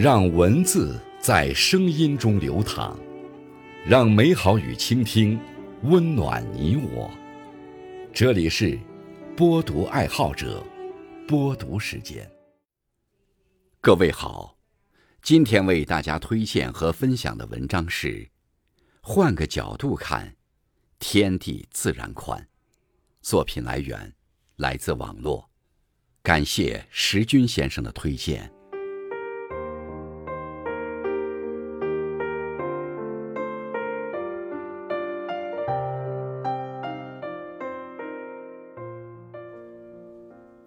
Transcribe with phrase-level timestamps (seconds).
[0.00, 2.96] 让文字在声音中流淌，
[3.84, 5.36] 让美好与倾听
[5.82, 7.10] 温暖你我。
[8.14, 8.78] 这里是
[9.36, 10.64] 播读爱好者
[11.26, 12.30] 播读时间。
[13.80, 14.56] 各位好，
[15.20, 18.08] 今天为大家推荐和分享的文章是
[19.00, 20.36] 《换个角度看，
[21.00, 22.40] 天地自然宽》。
[23.20, 24.14] 作品来源
[24.58, 25.50] 来自网络，
[26.22, 28.48] 感谢石军先生的推荐。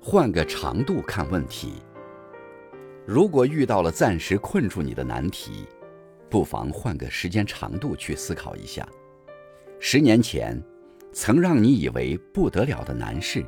[0.03, 1.73] 换个长度看问题。
[3.05, 5.67] 如果遇到了暂时困住你的难题，
[6.27, 8.87] 不妨换个时间长度去思考一下。
[9.79, 10.59] 十年前，
[11.13, 13.45] 曾让你以为不得了的难事，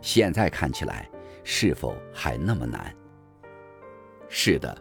[0.00, 1.10] 现在看起来
[1.42, 2.94] 是否还那么难？
[4.28, 4.80] 是的，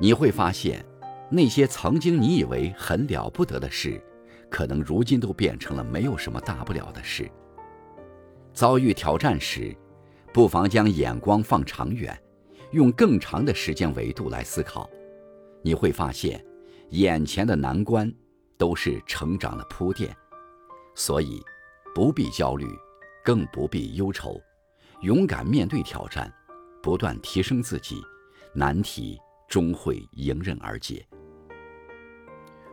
[0.00, 0.82] 你会发现，
[1.30, 4.02] 那些曾经你以为很了不得的事，
[4.48, 7.30] 可能如今都变成了没有什么大不了的事。
[8.54, 9.76] 遭遇挑战时，
[10.36, 12.14] 不妨将眼光放长远，
[12.72, 14.86] 用更长的时间维度来思考，
[15.62, 16.44] 你会发现，
[16.90, 18.12] 眼前的难关
[18.58, 20.14] 都是成长的铺垫，
[20.94, 21.42] 所以
[21.94, 22.66] 不必焦虑，
[23.24, 24.38] 更不必忧愁，
[25.00, 26.30] 勇敢面对挑战，
[26.82, 28.02] 不断提升自己，
[28.52, 31.02] 难题终会迎刃而解。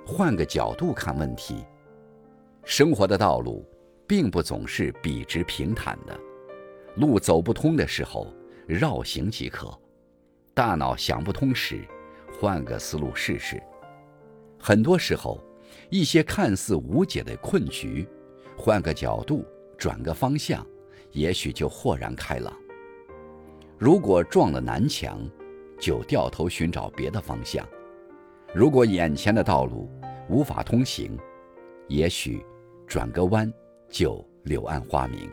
[0.06, 1.64] 换个角度看问题，
[2.66, 3.66] 生活的道路
[4.06, 6.20] 并不总是笔直平坦的。
[6.96, 8.28] 路走不通的时候，
[8.68, 9.68] 绕行即可；
[10.54, 11.84] 大脑想不通时，
[12.40, 13.62] 换个思路试试。
[14.60, 15.44] 很多时候，
[15.90, 18.08] 一些看似无解的困局，
[18.56, 19.44] 换个角度，
[19.78, 20.66] 转个方向，
[21.12, 22.54] 也许就豁然开朗。
[23.78, 25.20] 如果撞了南墙，
[25.80, 27.66] 就掉头寻找别的方向；
[28.54, 29.90] 如果眼前的道路
[30.30, 31.18] 无法通行，
[31.88, 32.46] 也许
[32.88, 33.52] 转个弯
[33.90, 35.30] 就柳暗花明。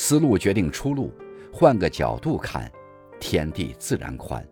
[0.00, 1.12] 思路决定出路，
[1.52, 2.70] 换个角度看，
[3.18, 4.46] 天地自然宽。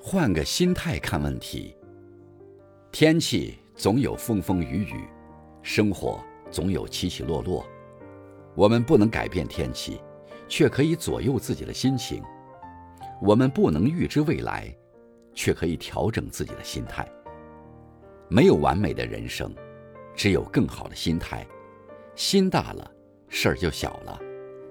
[0.00, 1.76] 换个心态看问题。
[2.92, 5.08] 天气总有风风雨雨，
[5.62, 7.66] 生活总有起起落落。
[8.54, 10.00] 我们不能改变天气，
[10.46, 12.22] 却可以左右自己的心情。
[13.20, 14.72] 我们不能预知未来，
[15.34, 17.04] 却可以调整自己的心态。
[18.28, 19.52] 没有完美的人生，
[20.14, 21.44] 只有更好的心态。
[22.14, 22.92] 心大了。
[23.38, 24.18] 事儿就小了，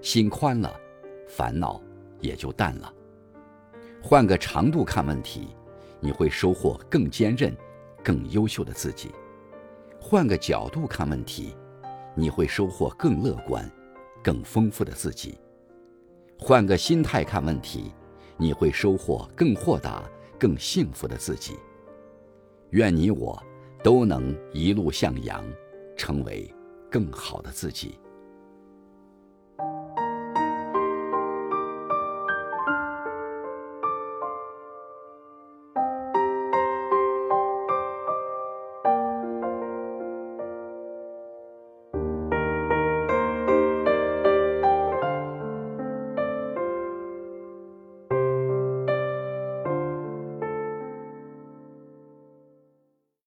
[0.02, 0.76] 心宽了，
[1.28, 1.80] 烦恼
[2.20, 2.92] 也就淡了。
[4.02, 5.50] 换个长度看问题，
[6.00, 7.56] 你会收获更坚韧、
[8.04, 9.10] 更优秀的自己；
[10.02, 11.56] 换个角度看问题，
[12.16, 13.72] 你会收获更乐观、
[14.24, 15.38] 更丰富的自己；
[16.40, 17.94] 换个心态看问题，
[18.36, 20.04] 你会收获更豁达、
[20.40, 21.56] 更幸福的自己。
[22.72, 23.40] 愿你我
[23.84, 25.46] 都能一路向阳，
[25.96, 26.52] 成为
[26.90, 28.00] 更好的自己。